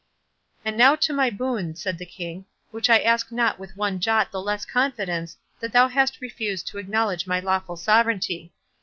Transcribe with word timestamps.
"And 0.65 0.77
now 0.77 0.95
to 0.95 1.13
my 1.13 1.29
boon," 1.29 1.75
said 1.75 1.99
the 1.99 2.07
King, 2.07 2.45
"which 2.71 2.89
I 2.89 2.97
ask 3.01 3.31
not 3.31 3.59
with 3.59 3.77
one 3.77 3.99
jot 3.99 4.31
the 4.31 4.41
less 4.41 4.65
confidence, 4.65 5.37
that 5.59 5.73
thou 5.73 5.89
hast 5.89 6.21
refused 6.21 6.65
to 6.69 6.79
acknowledge 6.79 7.27
my 7.27 7.39
lawful 7.39 7.75
sovereignty. 7.77 8.51